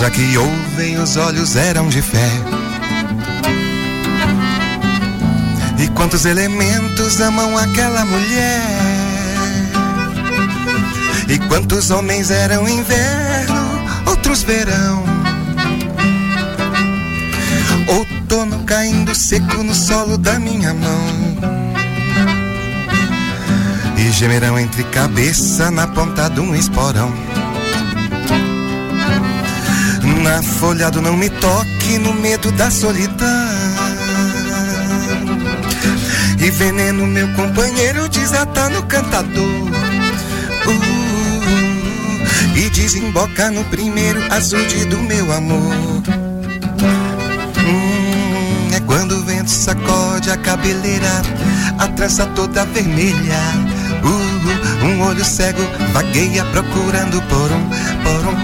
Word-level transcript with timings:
Quantos 0.00 0.18
aqui 0.18 0.38
ouvem, 0.38 0.98
os 0.98 1.16
olhos 1.18 1.56
eram 1.56 1.86
de 1.90 2.00
fé. 2.00 2.30
E 5.78 5.88
quantos 5.88 6.24
elementos 6.24 7.20
amam 7.20 7.58
aquela 7.58 8.06
mulher? 8.06 8.62
E 11.28 11.38
quantos 11.48 11.90
homens 11.90 12.30
eram 12.30 12.66
inverno, 12.66 13.62
outros 14.06 14.42
verão? 14.42 15.04
Outono 17.86 18.64
caindo 18.64 19.14
seco 19.14 19.62
no 19.62 19.74
solo 19.74 20.16
da 20.16 20.38
minha 20.38 20.72
mão. 20.72 21.06
E 23.98 24.10
gemerão 24.12 24.58
entre 24.58 24.82
cabeça 24.84 25.70
na 25.70 25.86
ponta 25.86 26.30
de 26.30 26.40
um 26.40 26.54
esporão. 26.54 27.12
Na 30.22 30.42
folha 30.42 30.90
do 30.90 31.00
não 31.00 31.16
me 31.16 31.30
toque, 31.30 31.98
no 31.98 32.12
medo 32.12 32.52
da 32.52 32.70
solidão. 32.70 33.26
E 36.38 36.50
veneno, 36.50 37.06
meu 37.06 37.26
companheiro, 37.34 38.06
desata 38.08 38.68
no 38.68 38.82
cantador. 38.82 39.70
Uh, 40.66 41.00
e 42.54 42.68
desemboca 42.70 43.50
no 43.50 43.64
primeiro 43.64 44.20
azulde 44.30 44.84
do 44.86 44.98
meu 44.98 45.32
amor. 45.32 45.74
Hum, 47.58 48.68
é 48.74 48.80
quando 48.80 49.12
o 49.12 49.24
vento 49.24 49.50
sacode 49.50 50.30
a 50.30 50.36
cabeleira, 50.36 51.22
a 51.78 51.88
trança 51.88 52.26
toda 52.26 52.66
vermelha. 52.66 53.40
Uh, 54.04 54.86
um 54.86 55.02
olho 55.02 55.24
cego 55.24 55.62
vagueia 55.92 56.44
procurando 56.46 57.22
por 57.22 57.50
um, 57.52 57.68
por 58.02 58.26
um. 58.26 58.34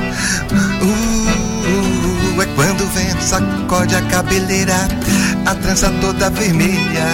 Uh, 0.91 1.06
quando 2.57 2.85
o 2.85 2.89
vento 2.89 3.23
sacode 3.23 3.95
a 3.95 4.03
cabeleira, 4.03 4.89
a 5.45 5.55
trança 5.55 5.91
toda 6.01 6.31
vermelha. 6.31 7.07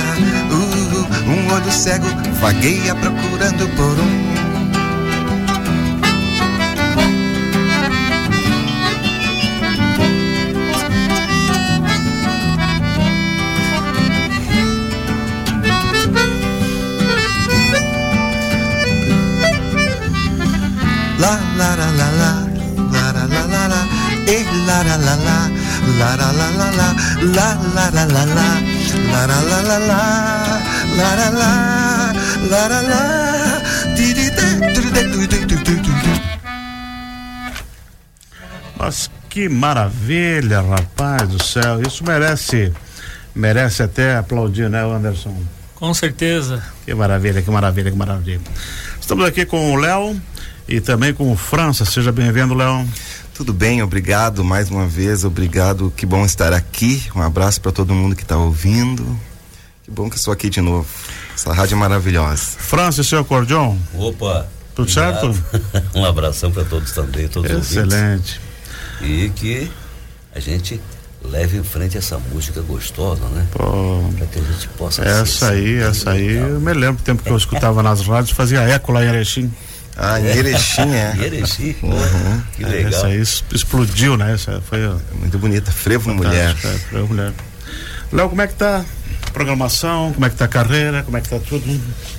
Uh, 0.50 1.30
um 1.30 1.52
olho 1.52 1.72
cego 1.72 2.06
vagueia 2.40 2.94
procurando 2.94 3.68
por 3.76 3.98
um. 3.98 4.32
La 21.18 21.38
la 21.56 21.76
la 21.76 21.90
la 21.90 22.10
la, 22.10 22.41
la 24.66 24.82
la 24.82 24.96
la 24.96 25.14
la, 25.16 25.38
la 25.98 26.10
la 26.16 26.28
la 26.32 26.48
la 26.58 26.68
la, 26.78 26.88
la 27.36 27.48
la 27.74 27.86
la 27.90 28.04
la 28.06 28.24
la, 28.24 28.48
la 29.12 29.26
la 29.26 29.38
la 29.42 29.60
la 29.62 29.78
la, 29.78 30.02
la 30.96 31.10
la 31.14 31.28
la, 31.30 31.52
la 32.50 32.62
la 32.68 32.80
la, 32.90 33.02
di 33.94 34.12
di 34.14 34.30
de, 34.30 34.46
di 34.74 34.90
de, 34.90 35.02
di 35.10 35.26
di, 35.26 35.38
di 35.46 35.56
di, 35.56 35.74
di 35.80 35.92
di. 36.02 36.12
Mas 38.78 39.10
que 39.28 39.48
maravilha, 39.48 40.60
rapaz 40.60 41.28
do 41.28 41.42
céu. 41.42 41.80
Isso 41.82 42.04
merece, 42.04 42.72
merece 43.34 43.82
até 43.82 44.16
aplaudir, 44.16 44.68
né, 44.68 44.82
Anderson? 44.84 45.34
Com 45.74 45.94
certeza. 45.94 46.62
Que 46.84 46.94
maravilha, 46.94 47.42
que 47.42 47.50
maravilha, 47.50 47.90
que 47.90 47.96
maravilha. 47.96 48.40
Estamos 49.00 49.24
aqui 49.24 49.44
com 49.44 49.72
o 49.72 49.76
Léo 49.76 50.20
e 50.68 50.80
também 50.80 51.12
com 51.14 51.32
o 51.32 51.36
França. 51.36 51.84
Seja 51.84 52.12
bem-vindo, 52.12 52.54
Léo. 52.54 52.86
Tudo 53.34 53.52
bem, 53.52 53.82
obrigado 53.82 54.44
mais 54.44 54.70
uma 54.70 54.86
vez, 54.86 55.24
obrigado. 55.24 55.92
Que 55.96 56.04
bom 56.04 56.24
estar 56.24 56.52
aqui. 56.52 57.02
Um 57.14 57.22
abraço 57.22 57.60
para 57.60 57.72
todo 57.72 57.94
mundo 57.94 58.14
que 58.14 58.22
está 58.22 58.36
ouvindo. 58.36 59.18
Que 59.82 59.90
bom 59.90 60.10
que 60.10 60.16
estou 60.16 60.32
aqui 60.32 60.50
de 60.50 60.60
novo. 60.60 60.86
Essa 61.34 61.52
rádio 61.52 61.74
é 61.74 61.78
maravilhosa. 61.78 62.42
França 62.58 63.00
e 63.00 63.04
seu 63.04 63.20
acordeon, 63.20 63.76
Opa! 63.94 64.46
tudo 64.74 64.88
obrigado. 64.88 65.34
certo? 65.34 65.88
um 65.96 66.04
abração 66.04 66.52
para 66.52 66.64
todos 66.64 66.92
também, 66.92 67.26
todos 67.26 67.50
os. 67.50 67.70
Excelente. 67.70 68.40
E 69.00 69.30
que 69.34 69.70
a 70.34 70.38
gente 70.38 70.80
leve 71.24 71.56
em 71.56 71.64
frente 71.64 71.96
essa 71.96 72.18
música 72.18 72.60
gostosa, 72.60 73.24
né? 73.28 73.46
Para 73.50 74.26
que 74.26 74.38
a 74.38 74.42
gente 74.42 74.68
possa 74.76 75.02
essa 75.02 75.50
aí, 75.50 75.76
essa 75.76 76.10
aí, 76.10 76.28
legal. 76.34 76.48
eu 76.48 76.60
me 76.60 76.72
lembro 76.74 76.96
do 76.96 77.04
tempo 77.04 77.22
que 77.22 77.30
eu 77.30 77.36
escutava 77.36 77.82
nas 77.82 78.06
rádios, 78.06 78.36
fazia 78.36 78.60
eco 78.60 78.92
lá 78.92 79.04
em 79.04 79.08
Erechim. 79.08 79.52
Ah, 79.96 80.18
em 80.20 80.24
Erechim, 80.26 80.94
é. 80.94 81.14
E 81.20 81.24
Erechim, 81.24 81.76
Uhum. 81.82 82.42
que 82.56 82.64
legal. 82.64 82.92
Essa 82.92 83.06
aí 83.08 83.20
explodiu, 83.20 84.16
né? 84.16 84.32
Essa 84.34 84.60
foi 84.62 84.86
ó, 84.86 84.96
Muito 85.18 85.38
bonita. 85.38 85.70
Frevo 85.70 86.12
Mulher. 86.14 86.56
é, 86.64 86.96
a 86.96 87.00
mulher. 87.02 87.32
Léo, 88.12 88.28
como 88.28 88.42
é 88.42 88.46
que 88.46 88.54
tá 88.54 88.84
a 89.26 89.30
programação? 89.30 90.12
Como 90.12 90.24
é 90.26 90.30
que 90.30 90.36
tá 90.36 90.44
a 90.44 90.48
carreira? 90.48 91.02
Como 91.02 91.16
é 91.16 91.20
que 91.20 91.28
tá 91.28 91.38
tudo? 91.38 91.64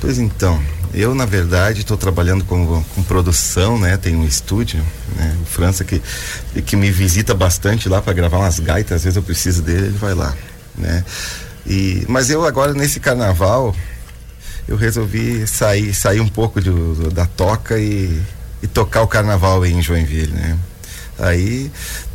Pois 0.01 0.17
então, 0.17 0.59
eu 0.93 1.13
na 1.13 1.25
verdade 1.25 1.81
estou 1.81 1.97
trabalhando 1.97 2.43
com, 2.45 2.83
com 2.83 3.03
produção, 3.03 3.77
né? 3.79 3.97
Tem 3.97 4.15
um 4.15 4.25
estúdio, 4.25 4.83
né? 5.15 5.35
O 5.41 5.45
França 5.45 5.83
que, 5.83 6.01
que 6.65 6.75
me 6.75 6.89
visita 6.91 7.33
bastante 7.35 7.87
lá 7.89 8.01
para 8.01 8.13
gravar 8.13 8.37
umas 8.39 8.59
gaitas, 8.59 8.97
às 8.97 9.03
vezes 9.03 9.17
eu 9.17 9.23
preciso 9.23 9.61
dele, 9.61 9.87
ele 9.87 9.97
vai 9.97 10.13
lá, 10.15 10.33
né? 10.75 11.03
E, 11.65 12.03
mas 12.09 12.29
eu 12.29 12.43
agora 12.45 12.73
nesse 12.73 12.99
carnaval 12.99 13.75
eu 14.67 14.75
resolvi 14.75 15.45
sair, 15.47 15.93
sair 15.93 16.19
um 16.19 16.27
pouco 16.27 16.59
do- 16.61 17.11
da 17.11 17.25
toca 17.25 17.77
e, 17.79 18.21
e 18.61 18.67
tocar 18.67 19.01
o 19.01 19.07
carnaval 19.07 19.63
aí 19.63 19.73
em 19.73 19.81
Joinville, 19.81 20.31
né? 20.33 20.57
Aí 21.19 21.71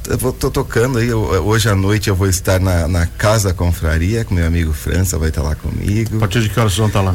eu 0.08 0.18
vou, 0.18 0.32
tô 0.32 0.50
tocando 0.50 0.98
aí, 0.98 1.06
eu- 1.08 1.20
hoje 1.20 1.68
à 1.68 1.74
noite 1.76 2.08
eu 2.08 2.16
vou 2.16 2.28
estar 2.28 2.58
na, 2.58 2.88
na 2.88 3.06
Casa 3.06 3.54
Confraria, 3.54 4.24
com 4.24 4.34
meu 4.34 4.46
amigo 4.46 4.72
França 4.72 5.16
vai 5.18 5.28
estar 5.28 5.42
lá 5.42 5.54
comigo 5.54 6.16
A 6.16 6.20
partir 6.20 6.42
de 6.42 6.48
que 6.48 6.58
horas 6.58 6.72
vocês 6.72 6.78
vão 6.78 6.88
estar 6.88 7.00
lá? 7.02 7.14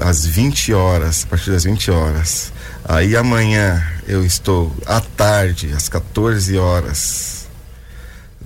às 0.00 0.26
20 0.26 0.72
horas, 0.74 1.24
a 1.24 1.26
partir 1.28 1.50
das 1.52 1.64
20 1.64 1.90
horas. 1.90 2.52
Aí 2.84 3.16
amanhã 3.16 3.82
eu 4.06 4.24
estou 4.26 4.74
à 4.84 5.00
tarde, 5.00 5.72
às 5.74 5.88
14 5.88 6.58
horas, 6.58 7.46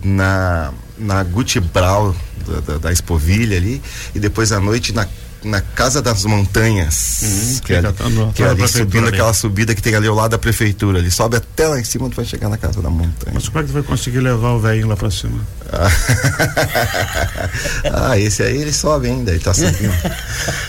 na, 0.04 0.72
na 0.98 1.22
Gucci 1.24 1.58
Brau 1.58 2.14
da, 2.46 2.60
da, 2.60 2.78
da 2.78 2.92
Espovilha 2.92 3.56
ali, 3.56 3.82
e 4.14 4.20
depois 4.20 4.52
à 4.52 4.60
noite 4.60 4.92
na, 4.92 5.08
na 5.44 5.60
Casa 5.60 6.02
das 6.02 6.24
Montanhas, 6.24 7.20
Uhum, 7.22 7.58
que 7.64 7.72
é 7.74 7.78
ali, 7.78 7.88
no- 8.14 8.32
que 8.32 8.42
é 8.42 8.46
na 8.46 8.52
ali 8.52 8.68
subindo 8.68 9.06
ali. 9.06 9.14
aquela 9.14 9.32
subida 9.32 9.74
que 9.74 9.82
tem 9.82 9.94
ali 9.94 10.06
ao 10.08 10.14
lado 10.14 10.32
da 10.32 10.38
prefeitura. 10.38 10.98
Ali 10.98 11.10
sobe 11.10 11.36
até 11.36 11.68
lá 11.68 11.78
em 11.78 11.84
cima, 11.84 12.08
tu 12.10 12.16
vai 12.16 12.24
chegar 12.24 12.48
na 12.48 12.56
Casa 12.58 12.80
da 12.82 12.90
Montanha. 12.90 13.32
Mas 13.34 13.48
como 13.48 13.60
é 13.60 13.62
que 13.62 13.68
tu 13.68 13.74
vai 13.74 13.82
conseguir 13.82 14.20
levar 14.20 14.50
o 14.52 14.60
velhinho 14.60 14.88
lá 14.88 14.96
pra 14.96 15.10
cima? 15.10 15.38
ah, 17.92 18.18
esse 18.18 18.42
aí 18.42 18.60
ele 18.60 18.72
sobe 18.72 19.08
ainda, 19.08 19.30
ele 19.30 19.40
tá 19.40 19.52
subindo. 19.54 19.92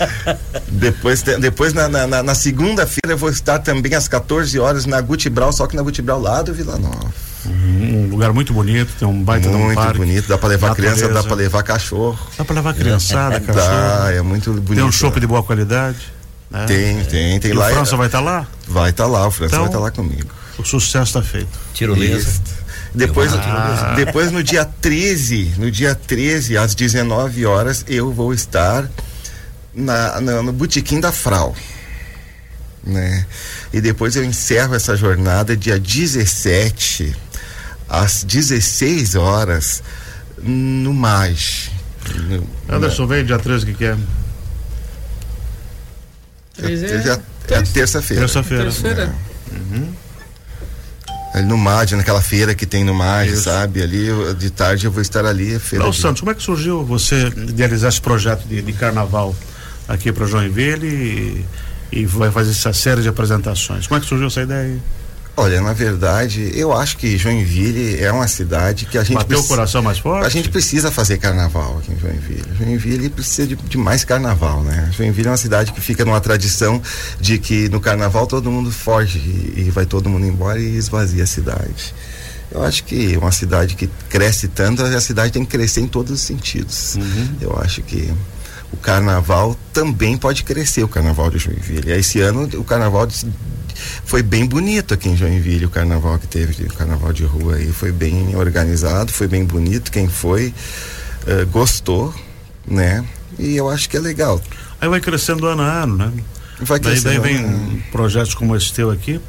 depois 0.71 1.21
depois 1.21 1.73
na, 1.73 1.87
na, 1.87 2.23
na- 2.23 2.35
segunda-feira 2.35 3.13
eu 3.13 3.17
vou 3.17 3.29
estar 3.29 3.59
também 3.59 3.93
às 3.95 4.07
14 4.07 4.59
horas 4.59 4.85
na 4.85 4.99
Guti 5.01 5.29
Brau, 5.29 5.51
só 5.51 5.65
que 5.67 5.75
na 5.75 5.81
Guti 5.81 6.01
Brau 6.01 6.19
lá 6.21 6.41
do 6.41 6.53
Vila 6.53 6.77
Nova. 6.77 7.26
Um 7.49 8.09
lugar 8.09 8.33
muito 8.33 8.53
bonito, 8.53 8.91
tem 8.99 9.07
um 9.07 9.23
baita 9.23 9.47
de 9.49 9.55
um 9.55 9.59
Muito 9.59 9.75
parque. 9.75 9.97
bonito, 9.97 10.27
dá 10.27 10.37
pra 10.37 10.49
levar 10.49 10.75
criança, 10.75 10.95
dá 11.01 11.07
natureza. 11.07 11.27
pra 11.27 11.35
levar 11.37 11.63
cachorro. 11.63 12.19
Dá 12.37 12.43
pra 12.45 12.55
levar 12.55 12.73
criançada, 12.73 13.39
Dá, 13.41 13.53
cachorro. 13.53 14.09
é 14.11 14.21
muito 14.21 14.51
bonito. 14.53 14.75
Tem 14.75 14.83
um 14.83 14.91
chopp 14.91 15.19
de 15.19 15.27
boa 15.27 15.41
qualidade. 15.43 15.97
né? 16.51 16.65
Tem, 16.65 17.03
tem, 17.05 17.39
tem 17.39 17.51
E 17.51 17.53
lá. 17.53 17.67
o 17.69 17.73
França 17.73 17.95
vai 17.97 18.07
estar 18.07 18.19
lá? 18.21 18.47
Vai 18.67 18.89
estar 18.89 19.05
lá, 19.07 19.27
o 19.27 19.31
França 19.31 19.55
Então- 19.55 19.59
vai 19.63 19.69
estar 19.69 19.79
lá 19.79 19.91
comigo. 19.91 20.29
O 20.57 20.63
sucesso 20.65 21.13
tá 21.13 21.21
feito. 21.21 21.49
Tirolesa. 21.73 22.29
Depois, 22.95 23.31
Ah. 23.33 23.93
depois 23.95 24.31
no 24.31 24.41
dia 24.41 24.65
13, 24.65 25.53
no 25.57 25.69
dia 25.69 25.93
13, 25.93 26.57
às 26.57 26.73
19 26.73 27.45
horas, 27.45 27.85
eu 27.87 28.11
vou 28.11 28.33
estar 28.33 28.89
na, 29.73 30.19
na- 30.19 30.41
no 30.41 30.51
Botequim 30.51 30.99
da 30.99 31.11
Frau. 31.11 31.55
Né? 32.83 33.25
E 33.73 33.81
depois 33.81 34.15
eu 34.15 34.23
encerro 34.23 34.73
essa 34.73 34.95
jornada 34.95 35.55
dia 35.57 35.77
17, 35.77 37.13
às 37.89 38.23
16 38.23 39.15
horas, 39.15 39.81
no 40.41 40.93
MAG. 40.93 41.69
No- 42.15 42.47
Anderson, 42.75 43.05
vem 43.07 43.25
dia 43.25 43.37
13, 43.39 43.63
o 43.63 43.67
que, 43.67 43.73
que 43.73 43.85
é? 43.85 43.97
É, 46.61 46.71
é 46.71 47.19
é, 47.49 47.53
é 47.57 47.61
terça-feira. 47.61 48.21
Terça-feira. 48.23 48.63
terça-feira. 48.63 49.15
Ali 51.33 51.45
no 51.45 51.57
MAD, 51.57 51.95
naquela 51.95 52.21
feira 52.21 52.55
que 52.55 52.65
tem 52.65 52.83
no 52.83 52.93
MAD, 52.95 53.35
sabe? 53.37 53.81
Ali, 53.83 54.07
de 54.39 54.49
tarde 54.49 54.85
eu 54.87 54.91
vou 54.91 55.01
estar 55.01 55.23
ali. 55.25 55.59
Feira 55.59 55.83
Léo 55.85 55.93
de- 55.93 55.99
Santos, 56.01 56.21
como 56.21 56.31
é 56.31 56.35
que 56.35 56.41
surgiu 56.41 56.83
você 56.83 57.27
idealizar 57.27 57.89
esse 57.89 58.01
projeto 58.01 58.47
de, 58.47 58.61
de 58.61 58.73
carnaval 58.73 59.35
aqui 59.87 60.11
para 60.11 60.25
Joinville 60.25 60.87
e, 60.87 61.45
e 61.99 62.05
vai 62.05 62.31
fazer 62.31 62.51
essa 62.51 62.73
série 62.73 63.01
de 63.03 63.09
apresentações? 63.09 63.85
Como 63.85 63.97
é 63.99 64.01
que 64.01 64.07
surgiu 64.07 64.27
essa 64.27 64.41
ideia 64.41 64.61
aí? 64.63 64.81
Olha, 65.39 65.61
na 65.61 65.71
verdade, 65.71 66.51
eu 66.55 66.73
acho 66.73 66.97
que 66.97 67.15
Joinville 67.15 68.03
é 68.03 68.11
uma 68.11 68.27
cidade 68.27 68.87
que 68.87 68.97
a 68.97 69.03
gente 69.03 69.17
Bateu 69.17 69.39
o 69.39 69.43
coração 69.43 69.83
mais 69.83 69.99
forte? 69.99 70.25
A 70.25 70.29
gente 70.29 70.49
precisa 70.49 70.89
fazer 70.89 71.19
carnaval 71.19 71.77
aqui 71.77 71.93
em 71.93 71.99
Joinville. 71.99 72.43
Joinville 72.57 73.07
precisa 73.07 73.45
de, 73.47 73.55
de 73.55 73.77
mais 73.77 74.03
carnaval, 74.03 74.63
né? 74.63 74.89
Joinville 74.97 75.27
é 75.27 75.31
uma 75.31 75.37
cidade 75.37 75.71
que 75.73 75.79
fica 75.79 76.03
numa 76.03 76.19
tradição 76.19 76.81
de 77.21 77.37
que 77.37 77.69
no 77.69 77.79
carnaval 77.79 78.25
todo 78.25 78.49
mundo 78.49 78.71
foge 78.71 79.19
e, 79.19 79.67
e 79.67 79.69
vai 79.69 79.85
todo 79.85 80.09
mundo 80.09 80.25
embora 80.25 80.59
e 80.59 80.75
esvazia 80.75 81.23
a 81.23 81.27
cidade. 81.27 81.93
Eu 82.49 82.63
acho 82.63 82.83
que 82.83 83.15
uma 83.15 83.31
cidade 83.31 83.75
que 83.75 83.87
cresce 84.09 84.47
tanto, 84.47 84.81
a 84.81 85.01
cidade 85.01 85.31
tem 85.31 85.45
que 85.45 85.51
crescer 85.51 85.81
em 85.81 85.87
todos 85.87 86.11
os 86.13 86.21
sentidos. 86.21 86.95
Uhum. 86.95 87.27
Eu 87.41 87.59
acho 87.61 87.83
que 87.83 88.11
o 88.73 88.77
carnaval 88.77 89.55
também 89.71 90.17
pode 90.17 90.43
crescer, 90.43 90.83
o 90.83 90.87
carnaval 90.87 91.29
de 91.29 91.37
Joinville. 91.37 91.91
Esse 91.91 92.19
ano 92.21 92.49
o 92.55 92.63
carnaval 92.63 93.07
foi 94.05 94.21
bem 94.23 94.45
bonito 94.45 94.93
aqui 94.93 95.09
em 95.09 95.15
Joinville, 95.17 95.65
o 95.65 95.69
carnaval 95.69 96.17
que 96.19 96.27
teve, 96.27 96.63
o 96.65 96.73
carnaval 96.73 97.11
de 97.13 97.23
rua 97.23 97.55
aí 97.55 97.71
foi 97.71 97.91
bem 97.91 98.35
organizado, 98.35 99.11
foi 99.11 99.27
bem 99.27 99.43
bonito. 99.45 99.91
Quem 99.91 100.07
foi 100.07 100.53
eh, 101.25 101.45
gostou, 101.45 102.13
né? 102.67 103.03
E 103.37 103.55
eu 103.55 103.69
acho 103.69 103.89
que 103.89 103.97
é 103.97 103.99
legal. 103.99 104.41
Aí 104.81 104.87
vai 104.89 104.99
crescendo 104.99 105.45
ano 105.47 105.61
a 105.61 105.83
ano, 105.83 105.95
né? 105.97 106.11
Vai 106.59 106.79
Daí, 106.79 106.99
daí 106.99 107.19
crescendo, 107.19 107.21
vem 107.23 107.41
né? 107.41 107.83
projetos 107.91 108.33
como 108.33 108.55
esse 108.55 108.73
teu 108.73 108.89
aqui. 108.89 109.19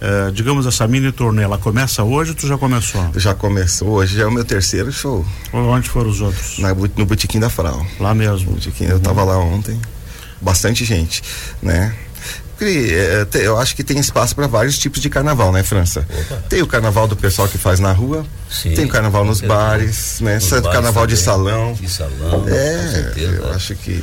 eh, 0.00 0.30
digamos 0.32 0.66
essa 0.66 0.86
mini 0.86 1.10
turnê, 1.12 1.42
ela 1.42 1.56
começa 1.56 2.02
hoje 2.02 2.30
ou 2.32 2.36
tu 2.36 2.46
já 2.46 2.58
começou? 2.58 3.10
Já 3.16 3.34
começou, 3.34 3.88
hoje 3.88 4.16
já 4.16 4.24
é 4.24 4.26
o 4.26 4.30
meu 4.32 4.44
terceiro 4.44 4.92
show 4.92 5.24
onde 5.52 5.88
foram 5.88 6.10
os 6.10 6.20
outros? 6.20 6.58
na, 6.58 6.74
no 6.74 7.06
Botequim 7.06 7.40
da 7.40 7.48
Frau. 7.48 7.86
Lá 7.98 8.14
mesmo. 8.14 8.52
Botequim, 8.52 8.84
eu 8.84 9.00
tava 9.00 9.24
lá 9.24 9.38
ontem, 9.38 9.80
bastante 10.42 10.84
gente, 10.84 11.22
né? 11.62 11.94
Te- 12.58 13.38
Eu 13.38 13.58
acho 13.58 13.74
que 13.74 13.82
tem 13.82 13.98
espaço 13.98 14.34
para 14.34 14.46
vários 14.46 14.78
tipos 14.78 15.00
de 15.00 15.10
carnaval, 15.10 15.50
né, 15.52 15.62
França? 15.62 16.06
Opa. 16.08 16.42
Tem 16.48 16.62
o 16.62 16.66
carnaval 16.66 17.06
do 17.08 17.16
pessoal 17.16 17.48
que 17.48 17.58
faz 17.58 17.80
na 17.80 17.92
rua, 17.92 18.24
Sim, 18.50 18.74
tem 18.74 18.84
o 18.84 18.88
carnaval 18.88 19.24
nos 19.24 19.40
bares, 19.40 20.20
né? 20.20 20.36
Nos 20.36 20.46
é 20.52 20.60
bares 20.60 20.72
carnaval 20.72 21.06
de 21.06 21.14
também. 21.16 21.24
salão. 21.24 21.72
De 21.74 21.88
salão, 21.88 22.44
É, 22.48 22.88
certeza. 22.92 23.32
eu 23.36 23.50
acho 23.52 23.74
que. 23.74 24.02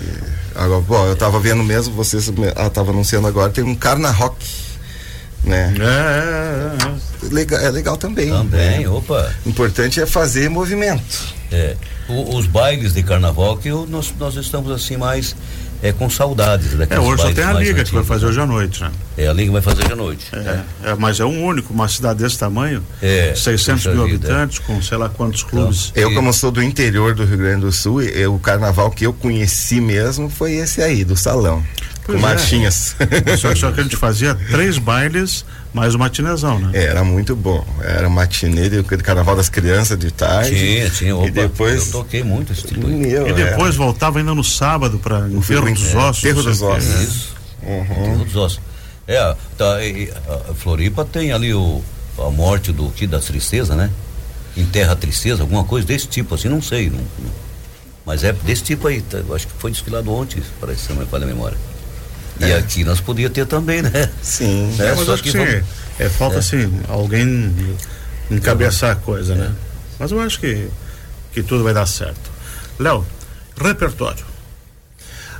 Agora, 0.56 0.82
bom, 0.82 1.06
eu 1.08 1.16
tava 1.16 1.40
vendo 1.40 1.64
mesmo, 1.64 1.94
vocês 1.94 2.30
ah, 2.56 2.70
tava 2.70 2.92
anunciando 2.92 3.28
agora, 3.28 3.50
tem 3.50 3.64
um 3.64 3.74
carna 3.76 4.12
rock, 4.12 4.46
né? 5.44 5.74
É, 5.80 5.84
é, 5.84 6.88
é, 6.88 7.28
é. 7.28 7.34
Legal, 7.34 7.60
é 7.62 7.70
legal 7.72 7.98
também. 7.98 8.30
Também, 8.30 8.80
né? 8.82 8.90
opa. 8.90 9.32
O 9.46 9.50
importante 9.50 10.02
é 10.02 10.06
fazer 10.06 10.50
movimento. 10.50 11.04
É. 11.52 11.76
O- 12.10 12.36
os 12.36 12.48
bailes 12.48 12.94
de 12.94 13.04
carnaval 13.04 13.58
que 13.58 13.70
eu- 13.70 13.86
nós, 13.88 14.14
nós 14.20 14.36
estamos 14.36 14.72
assim 14.72 14.98
mais 14.98 15.36
é, 15.84 15.92
com 15.92 16.10
saudades 16.10 16.74
É, 16.74 16.78
daqueles 16.78 17.04
hoje 17.04 17.22
só 17.24 17.32
tem 17.34 17.44
a 17.44 17.54
Liga 17.54 17.84
que 17.84 17.92
vai 17.92 18.02
antigos, 18.02 18.08
fazer 18.08 18.26
né? 18.26 18.30
hoje 18.32 18.40
à 18.42 18.46
noite, 18.46 18.82
né? 18.84 18.92
É 19.18 19.28
a 19.28 19.34
Liga 19.34 19.52
vai 19.52 19.62
fazer 19.62 19.84
hoje 19.84 19.94
à 19.94 19.96
noite. 19.96 20.26
É, 20.34 20.90
é, 20.92 20.96
mas 20.96 21.20
é 21.20 21.26
um 21.26 21.44
único, 21.44 21.74
uma 21.74 21.88
cidade 21.88 22.24
desse 22.24 22.38
tamanho, 22.38 22.84
É, 23.02 23.34
600 23.36 23.84
puxa 23.84 23.96
mil 23.96 24.06
vida. 24.08 24.28
habitantes, 24.28 24.60
com 24.60 24.82
sei 24.82 24.98
lá 24.98 25.10
quantos 25.10 25.44
clubes. 25.44 25.92
Eu, 25.96 26.12
E- 26.12 26.16
como 26.16 26.32
sou 26.34 26.52
do 26.52 26.62
interior 26.62 27.14
do 27.16 27.26
Rio 27.26 27.38
Grande 27.38 27.62
do 27.62 27.72
Sul, 27.72 28.02
eu- 28.02 28.36
o 28.36 28.40
carnaval 28.40 28.90
que 28.92 29.06
eu 29.06 29.14
conheci 29.14 29.80
mesmo 29.82 30.30
foi 30.30 30.54
esse 30.54 30.82
aí, 30.82 31.04
do 31.04 31.16
salão. 31.16 31.64
Pois 32.12 32.22
com 32.22 32.28
é. 32.28 32.34
marchinhas. 32.34 32.96
Só, 33.40 33.56
só 33.56 33.72
que 33.72 33.80
a 33.80 33.84
gente 33.84 33.96
fazia 33.96 34.36
três 34.52 34.78
bailes 34.78 35.46
mais 35.74 35.96
uma 35.96 36.06
matinezão, 36.06 36.60
né? 36.60 36.72
Era 36.74 37.04
muito 37.04 37.36
bom. 37.36 37.66
Era 37.82 38.10
matinê 38.10 38.70
de, 38.70 38.82
de 38.84 38.98
carnaval 38.98 39.36
das 39.36 39.50
crianças 39.50 39.98
de 39.98 40.12
tarde. 40.12 40.50
Tinha, 40.56 40.90
tinha. 40.90 41.16
Opa, 41.16 41.28
E 41.28 41.32
depois. 41.32 41.86
Eu 41.88 41.92
toquei 41.92 42.24
muito 42.24 42.52
esse 42.54 42.64
tipo. 42.68 42.88
Meu, 42.88 43.28
E 43.28 43.34
depois 43.34 43.76
voltava 43.76 44.20
ainda 44.20 44.34
no 44.34 44.44
sábado 44.44 45.00
para 45.00 45.20
enterro 45.30 45.42
fui- 45.42 45.74
dos 45.74 45.94
é, 45.94 45.98
ossos. 45.98 46.24
enterro 46.24 46.42
sei 46.44 46.52
dos 46.52 46.62
o 46.62 46.66
ossos. 46.68 47.02
Isso. 47.02 47.36
Uhum. 47.64 47.82
Enterro 47.84 48.26
dos 48.26 48.36
ossos. 48.36 48.60
É, 49.08 49.36
tá, 49.58 49.84
e- 49.84 50.12
a 50.50 50.54
Floripa 50.54 51.04
tem 51.06 51.32
ali 51.32 51.54
o, 51.54 51.82
a 52.18 52.30
morte 52.30 52.72
do 52.72 52.90
que 52.90 53.06
da 53.08 53.20
tristeza, 53.20 53.76
né? 53.76 53.90
Enterra 54.56 54.94
a 54.94 54.96
tristeza, 54.96 55.42
alguma 55.44 55.64
coisa 55.64 55.88
desse 55.88 56.08
tipo, 56.08 56.36
assim, 56.36 56.50
não 56.50 56.62
sei. 56.62 56.90
Não, 56.90 56.98
não- 56.98 57.52
mas 58.06 58.24
é 58.24 58.34
desse 58.34 58.64
tipo 58.64 58.88
aí, 58.88 59.02
tá, 59.02 59.20
acho 59.34 59.48
que 59.48 59.54
foi 59.60 59.72
desfilado 59.72 60.12
ontem, 60.12 60.42
parece, 60.60 60.88
se 60.88 60.90
não 60.94 61.00
me 61.02 61.06
falha 61.06 61.24
a 61.24 61.28
memória. 61.28 61.58
E 62.42 62.52
É. 62.52 62.58
aqui 62.58 62.84
nós 62.84 63.00
podíamos 63.00 63.34
ter 63.34 63.46
também, 63.46 63.82
né? 63.82 64.10
Sim. 64.22 64.76
É, 64.80 64.86
É, 64.88 64.96
mas 64.96 65.06
só 65.06 65.14
acho 65.14 65.24
que, 65.24 65.32
que 65.32 65.38
sim, 65.38 65.46
vamos- 65.46 65.64
é, 66.00 66.10
falta 66.10 66.36
É. 66.38 66.40
assim, 66.40 66.82
alguém 66.88 67.76
encabeçar 68.30 68.92
a 68.92 68.96
coisa, 68.96 69.36
né? 69.36 69.52
Mas 70.00 70.12
eu 70.12 70.20
acho 70.22 70.40
que, 70.40 70.68
que 71.34 71.44
tudo 71.44 71.64
vai 71.64 71.74
dar 71.74 71.86
certo. 71.86 72.32
Léo, 72.80 73.06
repertório. 73.62 74.26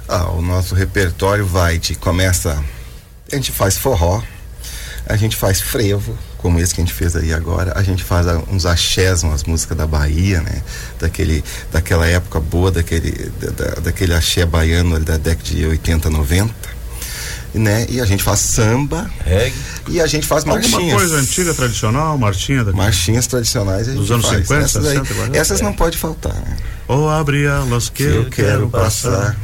Ah, 0.08 0.30
o 0.32 0.42
nosso 0.42 0.76
repertório 0.76 1.46
vai 1.46 1.78
de 1.78 1.96
começa. 1.96 2.62
A 3.32 3.36
gente 3.36 3.52
faz 3.52 3.78
forró, 3.78 4.22
a 5.08 5.16
gente 5.16 5.36
faz 5.38 5.62
frevo, 5.62 6.18
como 6.38 6.60
esse 6.60 6.76
que 6.76 6.82
a 6.82 6.84
gente 6.84 6.94
fez 6.94 7.16
aí 7.16 7.34
agora, 7.34 7.72
a 7.78 7.82
gente 7.82 8.04
faz 8.04 8.28
uns 8.50 8.66
axés, 8.66 9.24
umas 9.24 9.44
músicas 9.46 9.78
da 9.78 9.88
Bahia, 9.88 10.42
né? 10.42 10.62
Daquele, 11.00 11.44
daquela 11.72 12.06
época 12.06 12.40
boa, 12.42 12.70
daquele, 12.72 13.32
da, 13.40 13.50
da- 13.52 13.76
daquele 13.82 14.14
axé 14.14 14.46
baiano 14.46 14.96
ali 14.98 15.06
da 15.06 15.18
década 15.18 15.44
de 15.50 15.66
80, 15.66 16.10
90. 16.10 16.54
Né? 17.54 17.86
E 17.90 18.00
a 18.00 18.06
gente 18.06 18.24
faz 18.24 18.40
samba 18.40 19.10
Reggae. 19.26 19.54
e 19.90 20.00
a 20.00 20.08
gente 20.08 20.26
faz 20.26 20.46
Alguma 20.48 20.62
marchinhas. 20.62 20.96
coisa 20.98 21.18
antiga, 21.18 21.54
tradicional, 21.54 22.18
marchinha 22.18 22.64
daqui. 22.64 22.78
Marchinhas 22.78 23.28
tradicionais 23.28 23.88
a 23.90 23.92
gente 23.92 24.00
Dos 24.00 24.10
anos 24.12 24.26
faz. 24.26 24.42
50, 24.48 24.64
essas, 24.66 24.86
aí- 24.86 24.98
60, 25.00 25.14
agora? 25.14 25.38
essas 25.38 25.62
não 25.62 25.74
pode 25.74 25.98
faltar. 25.98 26.34
né? 26.34 26.58
Ou 26.88 27.10
abre 27.10 27.46
alas 27.48 27.90
que 27.90 28.04
Se 28.04 28.10
eu, 28.10 28.26
quero 28.30 28.70
passar. 28.70 29.36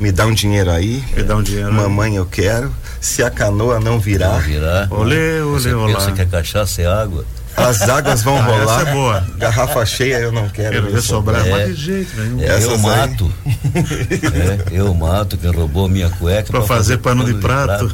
Me 0.00 0.10
dá 0.10 0.26
um 0.26 0.34
dinheiro 0.34 0.70
aí. 0.72 1.04
Me 1.16 1.22
dá 1.22 1.36
um 1.36 1.42
dinheiro 1.42 1.68
aí. 1.68 1.74
Mamãe, 1.74 2.16
eu 2.16 2.26
quero. 2.26 2.74
Se 3.00 3.22
a 3.22 3.30
canoa 3.30 3.78
não 3.78 3.92
Não 3.92 4.00
virar, 4.00 4.38
virar. 4.40 4.88
Olê, 4.90 5.40
Você 5.42 5.72
olê, 5.72 5.92
pensa 5.94 6.06
olá. 6.06 6.12
que 6.16 6.22
a 6.22 6.26
cachaça 6.26 6.82
é 6.82 6.86
água. 6.86 7.24
As 7.56 7.82
águas 7.82 8.22
vão 8.22 8.36
Ah, 8.38 8.42
rolar. 8.42 8.80
essa 8.80 8.88
é 8.88 8.92
boa. 8.92 9.26
Garrafa 9.36 9.84
cheia 9.86 10.16
eu 10.18 10.32
não 10.32 10.48
quero. 10.48 10.72
Quero 10.82 10.90
ver 10.92 11.02
sobrar, 11.02 11.46
É. 11.46 11.50
mas 11.50 11.76
de 11.76 11.84
jeito 11.84 12.20
nenhum. 12.20 12.40
É, 12.42 12.46
Essas 12.46 12.64
eu 12.64 12.72
aí. 12.72 12.80
mato. 12.80 13.32
É, 14.72 14.78
eu 14.78 14.94
mato 14.94 15.36
quem 15.36 15.50
roubou 15.50 15.88
minha 15.88 16.08
cueca. 16.10 16.50
Pra 16.50 16.62
fazer 16.62 16.98
pano 16.98 17.24
de 17.24 17.34
prato. 17.34 17.90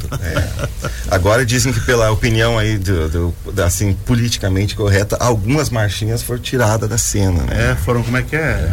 Agora 1.09 1.45
dizem 1.45 1.71
que 1.73 1.79
pela 1.81 2.11
opinião 2.11 2.57
aí 2.57 2.77
do, 2.77 3.09
do- 3.09 3.51
da, 3.53 3.65
assim 3.65 3.93
politicamente 4.05 4.75
correta, 4.75 5.17
algumas 5.19 5.69
marchinhas 5.69 6.21
foram 6.21 6.39
tiradas 6.41 6.89
da 6.89 6.97
cena, 6.97 7.43
né? 7.43 7.71
É, 7.71 7.75
foram, 7.75 8.03
como 8.03 8.17
é 8.17 8.21
que 8.21 8.35
é? 8.35 8.71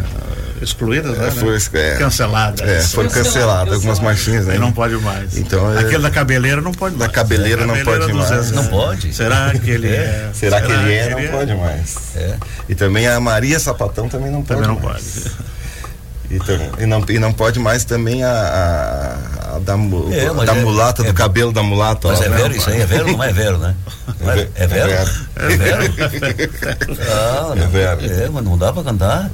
Excluídas, 0.61 1.17
né? 1.17 1.27
É, 1.27 1.31
foi- 1.31 1.57
é. 1.79 1.95
Canceladas. 1.97 2.67
É, 2.67 2.81
foram 2.81 3.09
canceladas 3.09 3.73
algumas 3.75 3.99
marchinhas, 3.99 4.45
né? 4.45 4.53
Aí 4.53 4.59
não 4.59 4.71
pode 4.71 4.95
mais. 4.97 5.37
Então, 5.37 5.71
é- 5.75 5.79
Aquele 5.79 6.01
da 6.01 6.09
cabeleira 6.09 6.61
não 6.61 6.71
pode 6.71 6.95
Da 6.95 6.99
mais. 7.05 7.11
cabeleira 7.11 7.65
não 7.65 7.77
pode 7.83 8.07
do 8.07 8.15
mais. 8.17 8.51
Não 8.51 8.65
pode. 8.65 9.13
Será 9.13 9.51
que 9.53 9.69
ele 9.69 9.87
é? 9.89 10.29
Será, 10.33 10.61
que 10.61 10.71
ele 10.71 10.93
é? 10.93 11.09
Não 11.09 11.37
pode 11.39 11.53
mais. 11.55 11.95
É. 12.15 12.35
E 12.69 12.75
também 12.75 13.07
a 13.07 13.19
Maria 13.19 13.59
Sapatão 13.59 14.09
também 14.09 14.31
não 14.31 14.41
pode. 14.41 14.61
Também 14.61 14.75
não 14.75 14.83
mais. 14.89 15.03
pode. 15.03 15.47
E, 16.29 16.39
tam- 16.39 16.71
e 16.79 16.85
não, 16.85 17.05
e 17.07 17.19
não 17.19 17.31
pode 17.31 17.57
mais 17.57 17.85
também 17.85 18.21
a, 18.21 18.29
a- 18.29 19.55
a 19.55 19.59
da, 19.59 19.75
É, 20.11 20.45
da 20.45 20.51
é- 20.57 20.61
mulata, 20.61 21.01
é- 21.01 21.05
do 21.05 21.13
cabelo 21.13 21.53
da 21.53 21.63
mulata. 21.63 22.09
Mas 22.09 22.19
ó. 22.19 22.23
é 22.23 22.29
vero 22.29 22.53
isso 22.53 22.69
aí? 22.69 22.81
É 22.81 22.85
vero 22.85 23.05
ou 23.11 23.13
não 23.17 23.23
é 23.23 23.31
vero, 23.31 23.57
né? 23.59 23.73
É, 24.25 24.63
é 24.63 24.67
vero? 24.67 24.91
É 24.91 25.05
É 25.37 25.55
vero? 25.57 25.93
Ah, 27.09 27.53
não. 27.55 27.63
É 27.63 27.67
vero. 27.67 27.97
É, 28.11 28.29
mas 28.29 28.43
não 28.43 28.57
dá 28.57 28.73
pra 28.73 28.83
cantar. 28.83 29.29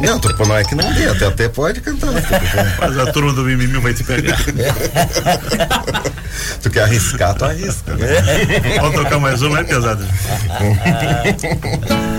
Não, 0.00 0.18
tu, 0.18 0.28
não 0.46 0.56
é 0.56 0.64
que 0.64 0.74
não 0.74 0.92
dê, 0.92 1.08
até, 1.08 1.26
até 1.26 1.48
pode 1.48 1.80
cantar. 1.80 2.10
Tu, 2.10 2.16
Mas 2.80 2.98
a 2.98 3.12
turma 3.12 3.32
do 3.32 3.42
mimimi 3.42 3.78
vai 3.78 3.94
te 3.94 4.04
pegar. 4.04 4.36
tu 6.62 6.70
quer 6.70 6.84
arriscar, 6.84 7.34
tu 7.34 7.44
arrisca. 7.44 7.94
Né? 7.94 8.08
Vamos 8.80 8.96
tocar 8.96 9.18
mais 9.18 9.42
uma, 9.42 9.60
é 9.60 9.64
pesado. 9.64 10.04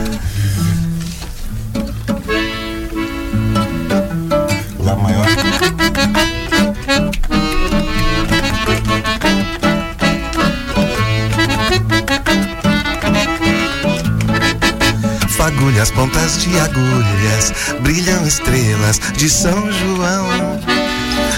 pontas 16.14 16.38
de 16.38 16.60
agulhas, 16.60 17.54
brilham 17.82 18.26
estrelas 18.26 19.00
de 19.18 19.30
São 19.30 19.72
João. 19.72 20.60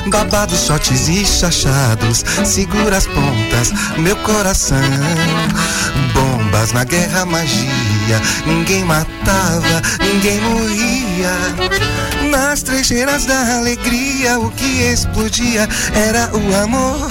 Babados, 0.07 0.65
shots 0.65 1.07
e 1.07 1.25
chachados, 1.25 2.23
segura 2.45 2.97
as 2.97 3.07
pontas, 3.07 3.71
meu 3.97 4.15
coração. 4.17 4.77
Bombas 6.13 6.73
na 6.73 6.83
guerra, 6.83 7.25
magia, 7.25 8.21
ninguém 8.45 8.83
matava, 8.83 9.81
ninguém 9.99 10.39
morria. 10.41 11.31
Nas 12.29 12.61
trincheiras 12.61 13.25
da 13.25 13.57
alegria, 13.57 14.39
o 14.39 14.51
que 14.51 14.83
explodia 14.83 15.67
era 15.93 16.29
o 16.35 16.63
amor. 16.63 17.09